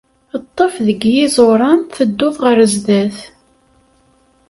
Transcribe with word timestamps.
Ṭṭef 0.43 0.73
deg 0.87 1.01
yiẓuran, 1.15 1.79
tedduḍ 1.95 2.35
ɣer 2.43 2.57
zdat. 2.73 3.17